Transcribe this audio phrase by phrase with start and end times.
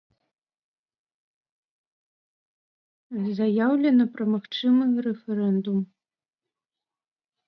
[3.39, 5.79] Заяўлена пра магчымы рэферэндум.